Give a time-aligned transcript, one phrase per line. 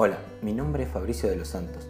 [0.00, 1.88] Hola, mi nombre es Fabricio de los Santos.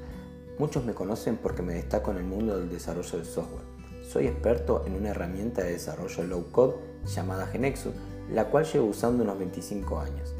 [0.58, 3.66] Muchos me conocen porque me destaco en el mundo del desarrollo de software.
[4.02, 7.92] Soy experto en una herramienta de desarrollo low code llamada Genexus,
[8.30, 10.34] la cual llevo usando unos 25 años.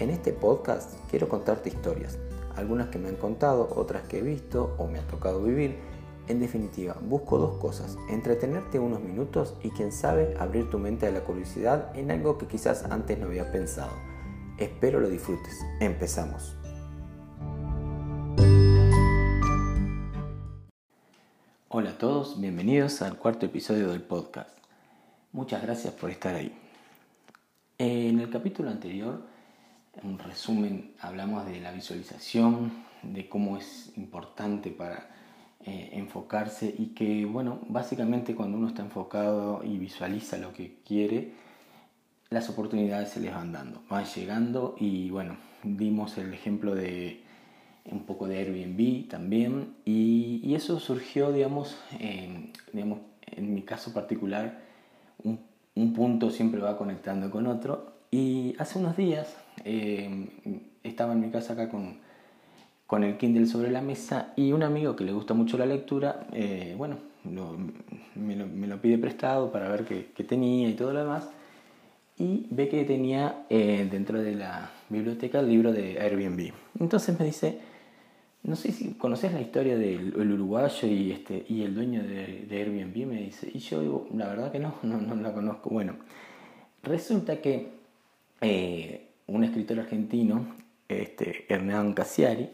[0.00, 2.18] En este podcast quiero contarte historias,
[2.56, 5.78] algunas que me han contado, otras que he visto o me ha tocado vivir.
[6.28, 11.10] En definitiva, busco dos cosas, entretenerte unos minutos y quien sabe abrir tu mente a
[11.10, 13.92] la curiosidad en algo que quizás antes no había pensado.
[14.58, 15.58] Espero lo disfrutes.
[15.80, 16.54] Empezamos.
[21.84, 24.48] Hola a todos, bienvenidos al cuarto episodio del podcast.
[25.32, 26.50] Muchas gracias por estar ahí.
[27.76, 29.20] En el capítulo anterior,
[30.02, 35.10] en resumen, hablamos de la visualización, de cómo es importante para
[35.66, 41.34] eh, enfocarse y que, bueno, básicamente cuando uno está enfocado y visualiza lo que quiere,
[42.30, 47.23] las oportunidades se les van dando, van llegando y, bueno, dimos el ejemplo de
[47.90, 51.76] un poco de Airbnb también, y, eso surgió, digamos,
[52.72, 54.60] digamos, en mi caso particular,
[55.22, 60.28] un, punto siempre va conectando con otro, y hace unos días eh,
[60.82, 61.98] estaba en mi casa acá con,
[62.86, 66.26] con el Kindle sobre la mesa y un amigo que le gusta mucho la lectura,
[66.32, 66.98] eh, bueno,
[68.14, 71.28] me, lo, pide prestado para ver qué, tenía y todo lo demás.
[72.16, 76.52] Y ve que tenía eh, dentro de la biblioteca el libro de Airbnb.
[76.78, 77.58] Entonces me dice,
[78.44, 83.06] no sé si conoces la historia del uruguayo y, este, y el dueño de, Airbnb,
[83.06, 83.50] me dice.
[83.52, 85.70] Y yo digo, la verdad que no, no, no la conozco.
[85.70, 85.96] Bueno,
[86.82, 87.68] resulta que
[88.42, 90.46] eh, un escritor argentino,
[90.88, 92.50] este, Hernán Casiari,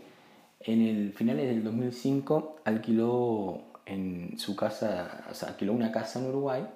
[0.60, 6.26] en el finales del 2005 alquiló en su casa, o sea, alquiló una casa en
[6.26, 6.66] Uruguay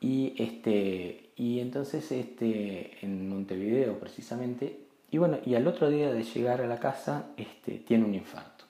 [0.00, 4.78] y, este, y entonces este, en Montevideo precisamente
[5.10, 8.64] y bueno, y al otro día de llegar a la casa, este, tiene un infarto.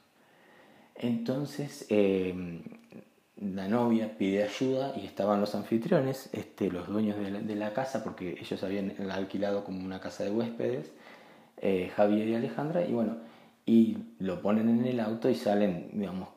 [0.95, 2.63] Entonces, eh,
[3.37, 8.39] la novia pide ayuda y estaban los anfitriones, este, los dueños de la, casa, porque
[8.41, 10.93] ellos habían alquilado como una casa de huéspedes,
[11.59, 13.19] eh, Javier y Alejandra, y bueno,
[13.67, 16.31] y lo ponen en el auto y salen, digamos,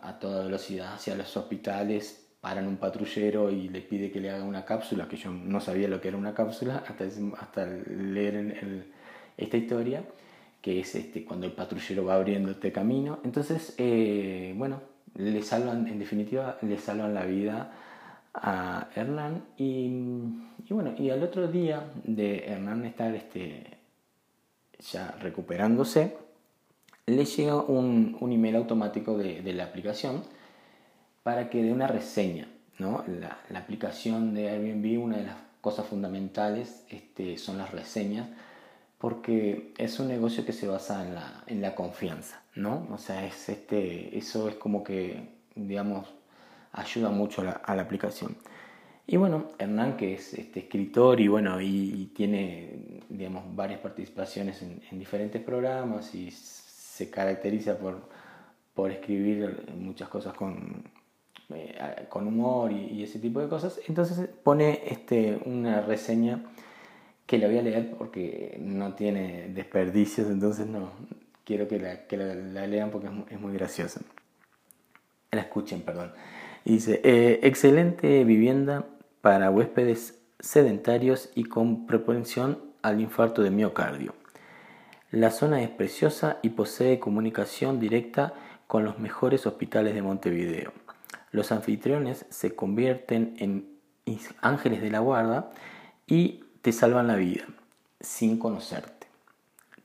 [0.00, 4.44] a toda velocidad hacia los hospitales, paran un patrullero y le pide que le haga
[4.44, 7.04] una cápsula, que yo no sabía lo que era una cápsula hasta,
[7.38, 8.92] hasta leer el
[9.42, 10.04] esta historia,
[10.60, 13.18] que es este, cuando el patrullero va abriendo este camino.
[13.24, 14.80] Entonces, eh, bueno,
[15.14, 17.72] le salvan, en definitiva, le salvan la vida
[18.34, 19.90] a Hernán y,
[20.70, 23.78] bueno, y al otro día de Hernán estar este,
[24.78, 26.16] ya recuperándose,
[27.06, 30.22] le llega un, un email automático de, de, la aplicación
[31.24, 32.48] para que dé una reseña.
[32.78, 33.04] ¿no?
[33.06, 38.28] La, la, aplicación de Airbnb, una de las cosas fundamentales este, son las reseñas
[39.02, 42.86] porque es un negocio que se basa en la, en la confianza, ¿no?
[42.92, 46.06] O sea, es este, eso es como que, digamos,
[46.70, 48.36] ayuda mucho a la, aplicación.
[49.04, 55.00] Y bueno, Hernán, que es este escritor y bueno, y, tiene, digamos, varias participaciones en,
[55.00, 58.08] diferentes programas y se caracteriza por,
[58.72, 60.84] por escribir muchas cosas con,
[61.52, 66.44] eh, con humor y, y, ese tipo de cosas, entonces pone este, una reseña
[67.26, 70.92] que la voy a leer porque no tiene desperdicios, entonces no
[71.44, 74.00] quiero que la, que la, lean porque es muy, graciosa.
[75.30, 76.12] La escuchen, perdón.
[76.64, 78.86] Dice, eh, excelente vivienda
[79.20, 84.14] para huéspedes sedentarios y con propensión al infarto de miocardio.
[85.10, 88.34] La zona es preciosa y posee comunicación directa
[88.66, 90.72] con los mejores hospitales de Montevideo.
[91.30, 93.72] Los anfitriones se convierten en
[94.40, 95.50] ángeles de la guarda
[96.06, 97.44] y te salvan la vida
[98.00, 99.08] sin conocerte.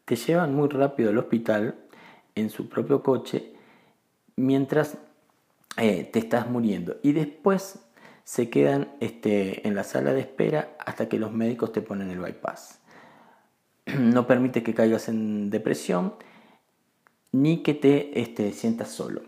[0.06, 1.76] Te llevan muy rápido al hospital
[2.36, 3.54] en su propio coche
[4.36, 4.98] mientras
[5.76, 7.80] eh, te estás muriendo y después
[8.24, 12.20] se quedan este, en la sala de espera hasta que los médicos te ponen el
[12.20, 12.80] bypass.
[13.98, 16.14] No permite que caigas en depresión
[17.32, 19.22] ni que te este, sientas solo.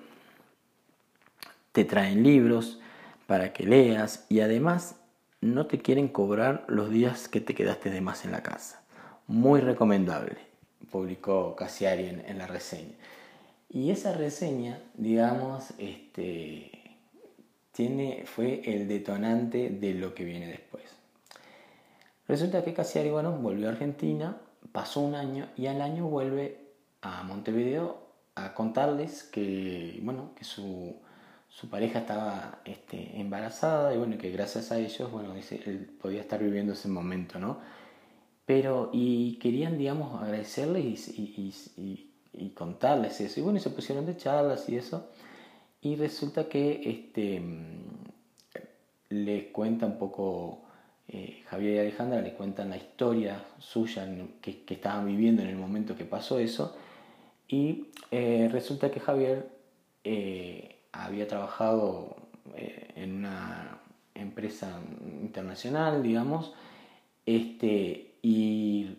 [1.72, 2.80] Te traen libros
[3.25, 4.99] para que leas y además
[5.42, 8.82] no te quieren cobrar los días que te quedaste de más en la casa.
[9.28, 10.38] Muy recomendable,
[10.92, 12.96] publicó Casiari en, la reseña.
[13.70, 16.72] Y esa reseña, digamos, este,
[17.72, 20.84] tiene, fue el detonante de lo que viene después.
[22.28, 24.38] Resulta que Casiari, bueno, volvió a Argentina,
[24.72, 26.58] pasó un año y al año vuelve
[27.02, 30.96] a Montevideo a contarles que, bueno, que su,
[31.50, 36.22] su pareja estaba este, embarazada y bueno, que gracias a ellos, bueno, dice, él podía
[36.22, 37.60] estar viviendo ese momento, ¿no?
[38.46, 41.54] Pero, y querían, digamos, agradecerle y,
[42.34, 43.40] y contarles eso.
[43.40, 45.10] Y bueno, se pusieron de charlas y eso.
[45.81, 47.42] Y resulta que este,
[49.10, 50.63] les cuenta un poco,
[51.07, 54.07] eh, Javier y Alejandra le cuentan la historia suya
[54.42, 56.75] que, que, estaban viviendo en el momento que pasó eso.
[57.48, 59.50] Y eh, resulta que Javier
[60.04, 62.16] eh, había trabajado
[62.56, 63.80] en una
[64.16, 64.80] empresa
[65.22, 66.54] internacional, digamos,
[67.26, 68.98] este, y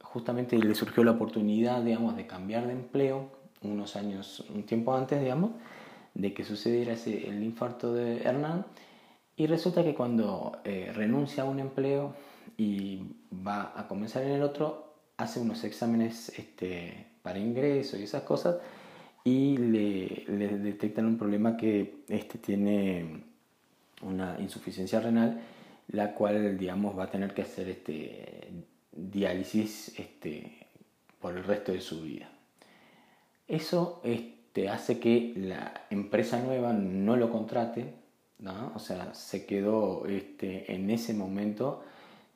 [0.00, 3.30] justamente le surgió la oportunidad, digamos, de cambiar de empleo
[3.62, 5.52] unos años, un tiempo antes, digamos,
[6.14, 8.64] de que sucediera el infarto de Hernán.
[9.36, 12.14] Y resulta que cuando eh, renuncia a un empleo
[12.56, 13.02] y
[13.46, 18.56] va a comenzar en el otro, hace unos exámenes este, para ingreso y esas cosas
[19.26, 23.24] y le, detectan un problema que este, tiene
[24.02, 25.40] una insuficiencia renal,
[25.88, 28.48] la cual, digamos, va a tener que hacer este,
[28.92, 30.68] diálisis este,
[31.20, 32.28] por el resto de su vida.
[33.48, 37.94] Eso este, hace que la empresa nueva no lo contrate,
[38.38, 38.70] ¿no?
[38.76, 41.82] o sea, se quedó este, en ese momento,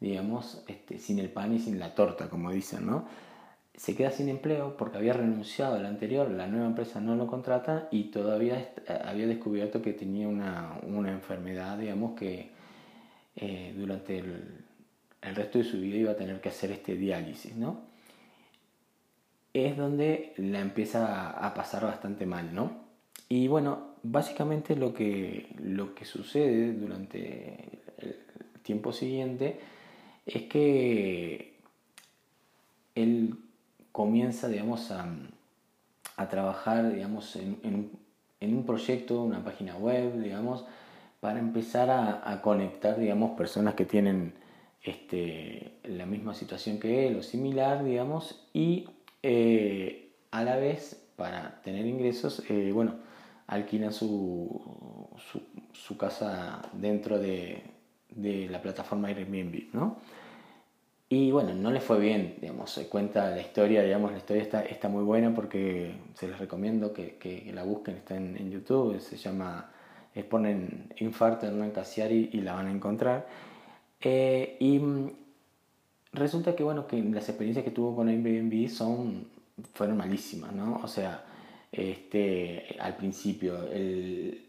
[0.01, 3.30] digamos, este, sin el pan y sin la torta, como dicen, ¿no?
[3.75, 7.89] Se queda sin empleo porque había renunciado al anterior, la nueva empresa no lo contrata
[7.91, 8.73] y todavía
[9.05, 12.51] había descubierto que tenía una, una enfermedad, digamos, que
[13.37, 14.65] eh, durante el,
[15.23, 17.89] el resto de su vida iba a tener que hacer este diálisis, ¿no?
[19.53, 22.91] Es donde la empieza a pasar bastante mal, ¿no?
[23.29, 28.17] Y bueno, básicamente lo que, lo que sucede durante el
[28.63, 29.61] tiempo siguiente
[30.27, 31.59] es que
[32.95, 33.37] él
[33.93, 35.07] comienza, digamos, a,
[36.29, 37.91] trabajar, digamos, en,
[38.41, 40.65] un proyecto, una página web, digamos,
[41.21, 44.35] para empezar a, a conectar, digamos, personas que tienen
[44.83, 48.89] este, la misma situación que él o similar, digamos, y
[49.23, 52.95] eh, a la vez, para tener ingresos, eh, bueno,
[53.47, 55.09] alquilan su,
[55.73, 57.63] su, casa dentro de,
[58.11, 59.99] de, la plataforma Airbnb, ¿no?
[61.13, 64.63] Y bueno, no le fue bien, digamos, se cuenta la historia, digamos, la historia está,
[64.63, 69.01] está muy buena porque se les recomiendo que, que la busquen, está en, en, YouTube,
[69.01, 69.73] se llama,
[70.29, 73.27] ponen Infarto Hernán Casiari y la van a encontrar.
[74.01, 75.11] Eh, y mm,
[76.13, 79.27] resulta que, bueno, que las experiencias que tuvo con Airbnb son,
[79.75, 80.81] fueron malísimas, ¿no?
[80.83, 81.25] O sea,
[81.73, 84.47] este, al principio, el,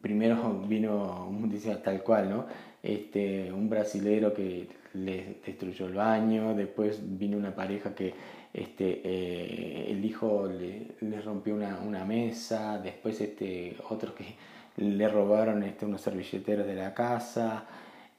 [0.00, 2.46] primero vino, dice tal cual, ¿no?
[2.82, 8.12] Este, un brasilero que le destruyó el baño, después vino una pareja que
[8.52, 14.34] este, eh, el hijo le, rompió una, una, mesa, después este, otros que
[14.76, 17.66] le robaron este, unos servilleteros de la casa,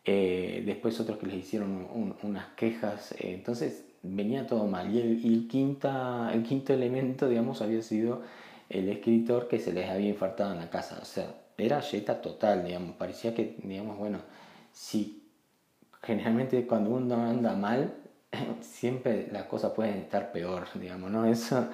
[0.06, 1.88] eh, después otros que les hicieron
[2.24, 4.94] unas quejas, entonces venía todo mal.
[4.94, 8.22] Y, el, quinta, el quinto elemento, digamos, había sido
[8.70, 11.00] el escritor que se les había infartado en la casa.
[11.02, 12.96] O sea, era yeta total, digamos.
[12.96, 14.20] Parecía que, digamos, bueno,
[14.74, 15.24] si
[16.02, 17.94] generalmente cuando uno anda mal,
[18.62, 21.26] siempre las cosas pueden estar peor, digamos, ¿no?
[21.26, 21.70] Eso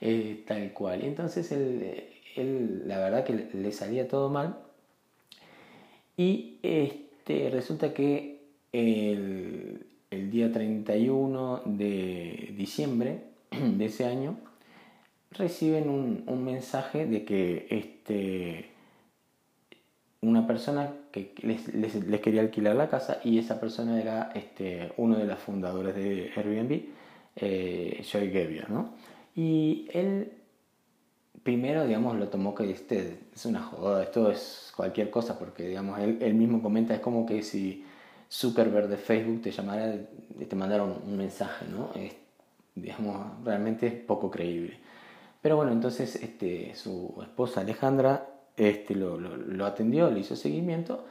[0.00, 1.02] eh, tal cual.
[1.02, 2.04] Y entonces él,
[2.36, 4.56] él, la verdad que le salía todo mal.
[6.16, 9.86] Y este resulta que el,
[10.30, 14.36] día 31 de diciembre de ese año
[15.30, 18.66] reciben un, mensaje de que este,
[20.22, 25.26] una persona que les, quería alquilar la casa y esa persona era este, uno de
[25.26, 26.84] los fundadores de Airbnb,
[27.36, 28.94] eh, Joy Gebbia, ¿no?
[29.34, 30.32] Y él
[31.42, 35.98] primero, digamos, lo tomó que este es una joda, esto es cualquier cosa, porque, digamos,
[35.98, 37.84] él, mismo comenta, es como que si
[38.30, 39.96] Zuckerberg de Facebook te llamara,
[40.48, 41.90] te mandara un, mensaje, ¿no?
[42.00, 42.14] Es,
[42.74, 44.78] digamos, realmente es poco creíble.
[45.40, 51.04] Pero bueno, entonces este, su esposa Alejandra este, lo, lo, atendió, le hizo seguimiento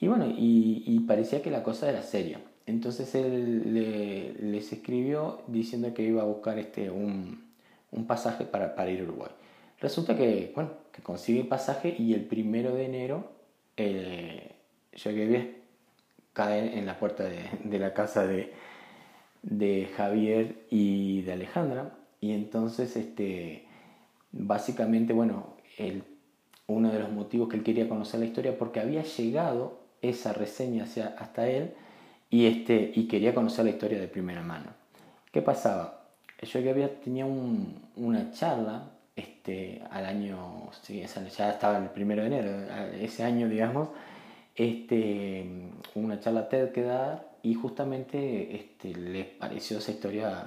[0.00, 2.40] y bueno, y, parecía que la cosa era seria.
[2.66, 7.44] Entonces él le, les escribió diciendo que iba a buscar este, un,
[7.90, 9.30] un pasaje para, para ir a Uruguay.
[9.80, 13.32] Resulta que, bueno, que consigue el pasaje y el primero de enero
[13.76, 14.52] eh,
[16.32, 18.52] cae en la puerta de, la casa de,
[19.42, 21.96] de, Javier y de Alejandra.
[22.20, 23.66] Y entonces, este,
[24.32, 26.04] básicamente, bueno, el,
[26.70, 30.84] uno de los motivos que él quería conocer la historia, porque había llegado esa reseña
[30.84, 31.74] hacia, hasta él
[32.30, 34.70] y, este, y quería conocer la historia de primera mano.
[35.32, 36.04] ¿Qué pasaba?
[36.42, 36.60] Yo
[37.02, 38.84] tenía una charla
[39.14, 41.04] este, al año, sí,
[41.36, 42.50] ya estaba el primero de enero,
[42.98, 43.88] ese año, digamos,
[44.56, 45.46] este,
[45.94, 50.44] una charla TED que dar y justamente este, les pareció esa historia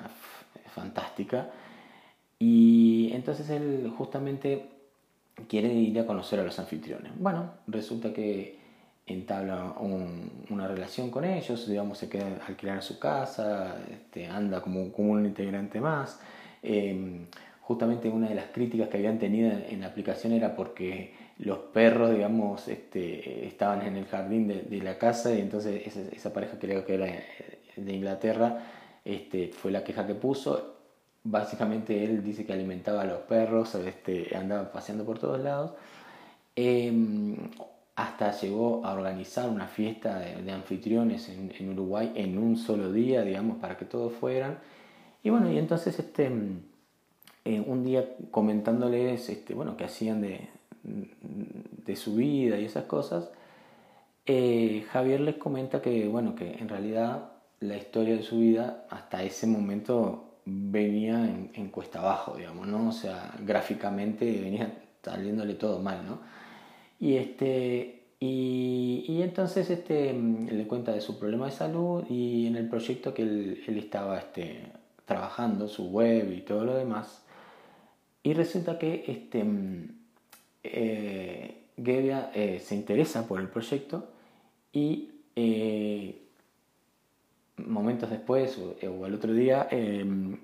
[0.73, 1.49] fantástica
[2.39, 4.72] Y entonces él justamente
[5.47, 7.11] quiere ir a conocer a los anfitriones.
[7.17, 8.59] Bueno, resulta que
[9.05, 9.75] entabla
[10.49, 15.25] una relación con ellos, digamos, se queda a su casa, este, anda como, como, un
[15.25, 16.19] integrante más.
[16.61, 17.25] Em,
[17.61, 22.11] justamente una de las críticas que habían tenido en la aplicación era porque los perros,
[22.11, 26.85] digamos, este, estaban en el jardín de, la casa y entonces esa, esa, pareja creo
[26.85, 27.07] que era
[27.75, 28.59] de Inglaterra
[29.05, 30.82] este, fue la queja que puso.
[31.23, 35.73] Básicamente él dice que alimentaba a los perros, este, andaba paseando por todos lados.
[36.55, 37.35] Em,
[37.95, 43.57] hasta llegó a organizar una fiesta de, anfitriones en, Uruguay en un solo día, digamos,
[43.57, 44.59] para que todos fueran.
[45.23, 46.31] Y bueno, y entonces este,
[47.45, 50.49] eh, un día comentándoles este, bueno, que hacían de,
[50.83, 53.29] de su vida y esas cosas,
[54.25, 59.23] eh, Javier les comenta que, bueno, que en realidad la historia de su vida hasta
[59.23, 62.89] ese momento venía en, cuesta abajo, digamos, ¿no?
[62.89, 66.19] O sea, gráficamente venía saliéndole todo mal, ¿no?
[66.99, 67.99] Y este...
[68.25, 73.23] Y, entonces este, le cuenta de su problema de salud y en el proyecto que
[73.23, 74.71] él, estaba este,
[75.05, 77.25] trabajando, su web y todo lo demás.
[78.23, 79.43] Y resulta que este,
[80.63, 84.07] eh, eh, se interesa por el proyecto
[84.71, 86.22] y eh,
[87.57, 90.37] momentos después o, al otro día em,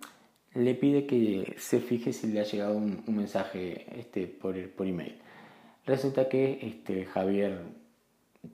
[0.54, 5.16] le pide que se fije si le ha llegado un, mensaje este, por, por email.
[5.86, 7.62] Resulta que este, Javier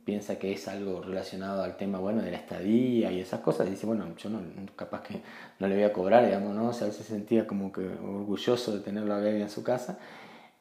[0.04, 3.86] piensa que es algo relacionado al tema bueno de la estadía y esas cosas dice
[3.86, 4.42] bueno yo no
[4.76, 5.22] capaz que
[5.60, 9.20] no le voy a cobrar digamos no se sentía como que orgulloso de tenerlo a
[9.20, 10.00] Gaby en su casa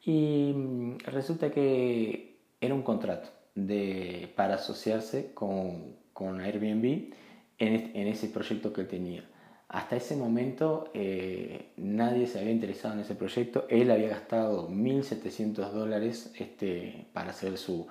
[0.05, 7.13] y mm, resulta que era un contrato de, para asociarse con, con Airbnb
[7.59, 9.23] en, ese proyecto que tenía.
[9.67, 13.65] Hasta ese momento eh, nadie se había interesado en ese proyecto.
[13.69, 17.87] Él había gastado 1.700 dólares este, para hacer su,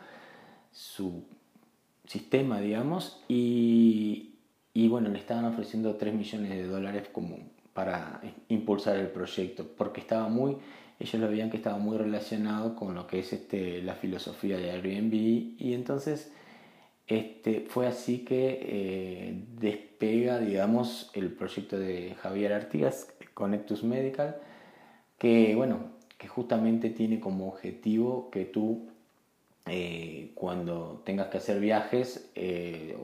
[0.73, 1.25] su
[2.06, 4.35] sistema, digamos, y,
[4.73, 7.38] y, bueno, le estaban ofreciendo 3 millones de dólares como
[7.73, 10.56] para impulsar el proyecto, porque estaba muy
[10.99, 14.71] ellos lo veían que estaba muy relacionado con lo que es este, la filosofía de
[14.71, 16.33] Airbnb y entonces
[17.07, 24.37] este, fue así que eh, despega, digamos, el proyecto de Javier Artigas, Connectus Medical,
[25.19, 28.89] que, bueno, que justamente tiene como objetivo que tú,
[29.67, 32.97] eh, cuando tengas que hacer viajes, eh,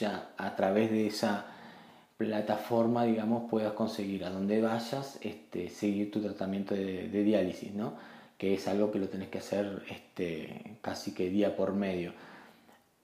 [0.00, 1.46] ya a través de esa
[2.18, 7.94] plataforma, digamos, puedas conseguir a donde vayas este, seguir tu tratamiento de, diálisis, ¿no?
[8.36, 12.12] que es algo que lo tenés que hacer este, casi que día por medio.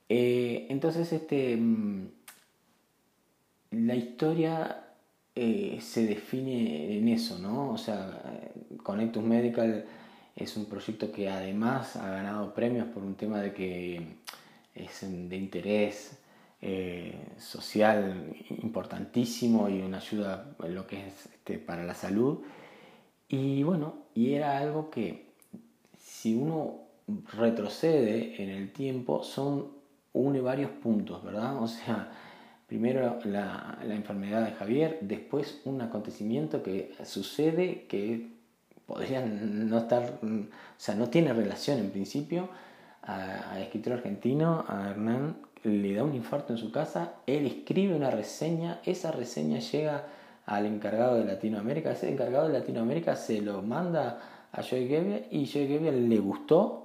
[0.08, 2.08] Eh, entonces, este, mm,
[3.72, 4.84] la historia
[5.34, 7.70] eh, se define en eso, ¿no?
[7.72, 8.22] O sea,
[8.82, 9.84] Connectus Medical
[10.36, 14.16] es un proyecto que además ha ganado premios por un tema de que
[14.74, 16.18] es de interés
[16.60, 22.38] eh, social importantísimo y una ayuda lo que es este, para la salud.
[23.28, 25.26] Y bueno, y era algo que
[25.98, 26.80] si uno
[27.36, 29.83] retrocede en el tiempo, son
[30.14, 31.62] une varios puntos, ¿verdad?
[31.62, 32.08] O sea,
[32.66, 38.30] primero la, la, enfermedad de Javier, después un acontecimiento que sucede que
[38.86, 40.46] podría no estar, o
[40.78, 42.48] sea, no tiene relación en principio
[43.02, 48.10] al escritor argentino, a Hernán, le da un infarto en su casa, él escribe una
[48.10, 50.06] reseña, esa reseña llega
[50.46, 54.20] al encargado de Latinoamérica, ese encargado de Latinoamérica se lo manda
[54.52, 56.83] a Joey Gebbia y Joey Gebbia le gustó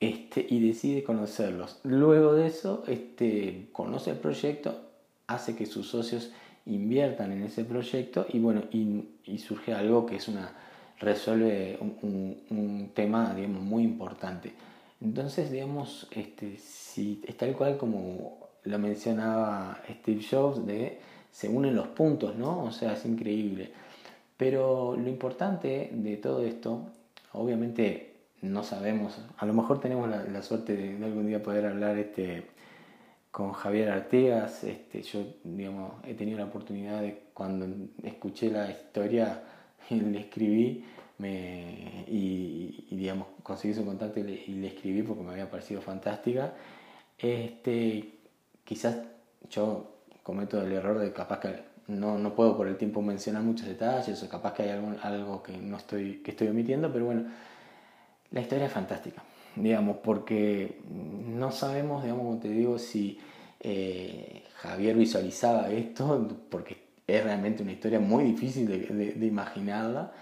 [0.00, 1.80] este, y decide conocerlos.
[1.84, 4.80] Luego de eso, este, conoce el proyecto,
[5.26, 6.32] hace que sus socios
[6.66, 10.52] inviertan en ese proyecto y bueno, y, surge algo que es una
[10.98, 14.52] resuelve un, un tema digamos, muy importante.
[15.00, 20.98] Entonces, digamos, este, si es tal cual como lo mencionaba Steve Jobs, de
[21.30, 22.64] se unen los puntos, ¿no?
[22.64, 23.70] O sea, es increíble.
[24.36, 26.86] Pero lo importante de todo esto,
[27.32, 32.46] obviamente no sabemos, a lo mejor tenemos la, suerte de, algún día poder hablar este,
[33.30, 37.66] con Javier Artegas, este, yo digamos, he tenido la oportunidad de cuando
[38.02, 39.42] escuché la historia,
[39.90, 40.84] le escribí
[41.18, 46.52] me, y, digamos, conseguí su contacto y le, escribí porque me había parecido fantástica.
[47.18, 48.18] Este,
[48.64, 48.98] quizás
[49.48, 53.66] yo cometo el error de capaz que no, no puedo por el tiempo mencionar muchos
[53.66, 57.24] detalles o capaz que hay algo, algo que, no estoy, que estoy omitiendo, pero bueno,
[58.36, 59.22] la historia es fantástica,
[59.54, 63.18] digamos, porque no sabemos, digamos, como te digo, si
[63.60, 66.76] eh, Javier visualizaba esto, porque
[67.06, 70.12] es realmente una historia muy difícil de, imaginarla,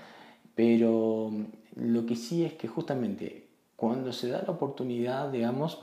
[0.54, 1.32] pero
[1.74, 5.80] lo que sí es que justamente cuando se da la oportunidad, digamos,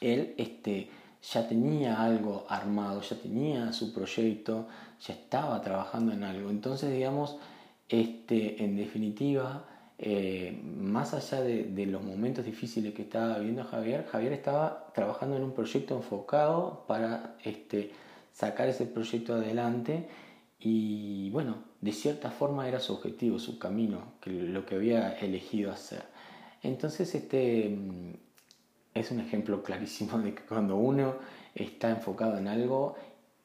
[0.00, 0.88] él este,
[1.22, 4.68] ya tenía algo armado, ya tenía su proyecto,
[5.06, 6.48] ya estaba trabajando en algo.
[6.48, 7.36] Entonces, digamos,
[7.90, 9.66] este, en definitiva,
[10.04, 15.44] eh, más allá de, los momentos difíciles que estaba viviendo Javier, Javier estaba trabajando en
[15.44, 17.92] un proyecto enfocado para este,
[18.32, 20.08] sacar ese proyecto adelante
[20.58, 26.02] y bueno, de cierta forma era su objetivo, su camino, lo que había elegido hacer.
[26.64, 28.14] Entonces este mm,
[28.94, 31.14] es un ejemplo clarísimo de que cuando uno
[31.54, 32.96] está enfocado en algo,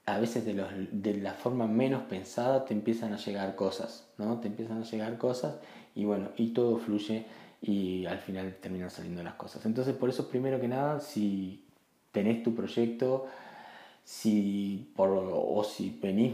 [0.07, 0.55] a veces de,
[0.91, 4.39] de la forma menos pensada te empiezan a llegar cosas, ¿no?
[4.39, 5.57] Te empiezan a llegar cosas
[5.97, 7.25] y bueno, y todo fluye
[7.61, 9.65] y al final terminan saliendo las cosas.
[9.65, 11.65] Entonces por eso primero que nada, si
[12.11, 13.25] tenés tu proyecto,
[14.03, 16.33] si por, o si venís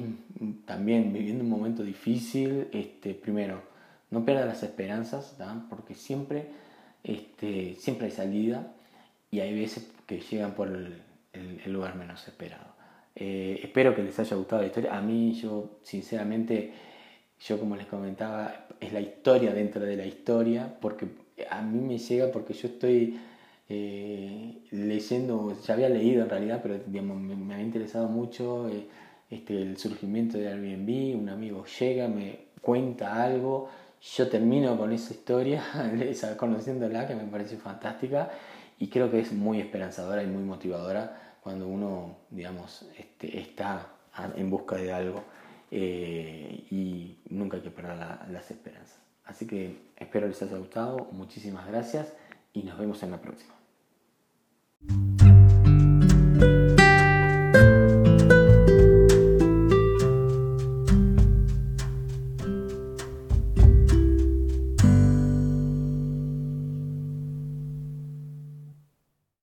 [0.66, 3.64] también viviendo un momento difícil, este, primero,
[4.12, 5.36] no pierdas las esperanzas,
[5.70, 6.50] porque siempre,
[7.04, 8.74] este, siempre hay salida
[9.32, 11.02] y hay veces que llegan por el,
[11.66, 12.76] lugar menos esperado.
[13.16, 14.96] Eh, espero que les haya gustado la historia.
[14.96, 16.74] A mí, yo sinceramente,
[17.40, 21.08] yo como les comentaba, es la historia dentro de la historia, porque
[21.50, 23.20] a mí me llega porque yo estoy
[23.70, 28.88] eh, leyendo, ya había leído en realidad, pero digamos, me, ha interesado mucho eh,
[29.30, 33.70] este, el surgimiento de Airbnb, un amigo llega, me cuenta algo,
[34.16, 35.64] yo termino con esa historia,
[36.38, 38.32] conociéndola, que me parece fantástica,
[38.80, 43.88] y creo que es muy esperanzadora y muy motivadora cuando uno, digamos, este, está
[44.36, 45.24] en busca de algo.
[45.76, 49.00] Eh, y nunca hay que perder las esperanzas.
[49.26, 52.14] Así que espero les haya gustado, muchísimas gracias
[52.54, 53.56] y nos vemos en la próxima.